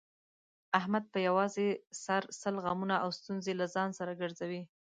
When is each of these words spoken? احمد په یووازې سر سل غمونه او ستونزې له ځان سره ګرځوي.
احمد 0.79 1.03
په 1.13 1.19
یووازې 1.27 1.67
سر 2.03 2.21
سل 2.41 2.55
غمونه 2.63 2.95
او 3.03 3.09
ستونزې 3.19 3.53
له 3.59 3.65
ځان 3.73 3.89
سره 3.99 4.11
ګرځوي. 4.21 4.61